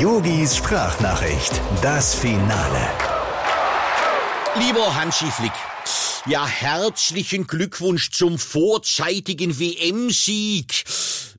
[0.00, 2.88] Yogis Sprachnachricht, das Finale.
[4.58, 5.52] Lieber Hansi Flick,
[6.24, 10.84] ja, herzlichen Glückwunsch zum vorzeitigen WM-Sieg.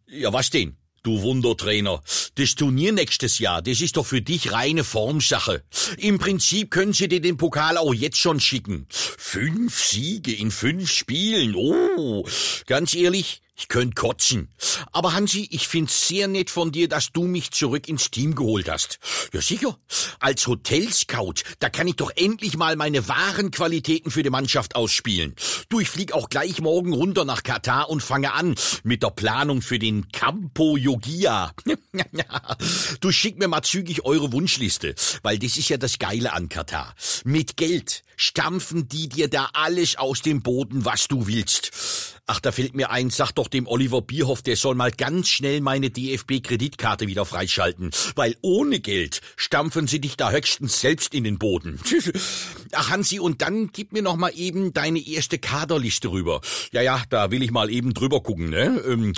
[0.05, 0.77] Ja, was denn?
[1.01, 2.03] Du Wundertrainer.
[2.35, 5.63] Das Turnier nächstes Jahr, das ist doch für dich reine Formsache.
[5.97, 8.85] Im Prinzip können sie dir den Pokal auch jetzt schon schicken.
[8.89, 11.55] Fünf Siege in fünf Spielen.
[11.55, 12.27] Oh,
[12.67, 14.49] ganz ehrlich, ich könnte kotzen.
[14.91, 18.69] Aber Hansi, ich find's sehr nett von dir, dass du mich zurück ins Team geholt
[18.69, 18.99] hast.
[19.33, 19.77] Ja sicher.
[20.19, 25.35] Als Hotelscout, da kann ich doch endlich mal meine wahren Qualitäten für die Mannschaft ausspielen.
[25.69, 29.61] Du, ich flieg auch gleich morgen runter nach Katar und fange an mit der Planung
[29.61, 31.53] für den Campo Yogia.
[32.99, 36.95] du schick mir mal zügig eure Wunschliste, weil das ist ja das Geile an Katar.
[37.25, 42.10] Mit Geld stampfen die dir da alles aus dem Boden, was du willst.
[42.27, 45.59] Ach, da fällt mir ein, sag doch dem Oliver Bierhoff, der soll mal ganz schnell
[45.61, 51.39] meine DFB-Kreditkarte wieder freischalten, weil ohne Geld stampfen sie dich da höchstens selbst in den
[51.39, 51.79] Boden.
[52.73, 56.41] Ach, Hansi, und dann gib mir noch mal eben deine erste Kaderliste rüber.
[56.71, 58.81] Ja, ja, da will ich mal eben drüber gucken, ne?
[58.87, 59.13] Ähm,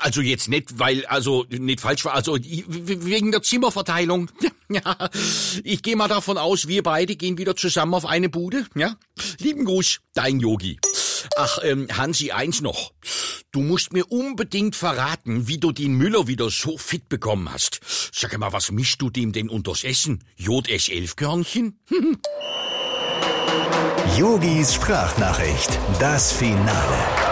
[0.00, 4.30] also jetzt nicht, weil, also nicht falsch war, also wegen der Zimmerverteilung.
[4.72, 5.10] Ja,
[5.64, 8.94] ich gehe mal davon aus, wir beide gehen wieder zusammen auf eine Bude, ja?
[9.40, 10.78] Lieben Gruß, dein Yogi.
[11.42, 12.92] Ach, ähm, Hansi, eins noch.
[13.50, 17.80] Du musst mir unbedingt verraten, wie du den Müller wieder so fit bekommen hast.
[18.12, 20.22] Sag mal, was mischst du dem denn unters Essen?
[20.36, 21.80] Jod S11-Körnchen?
[24.18, 27.29] Yogis Sprachnachricht, das Finale.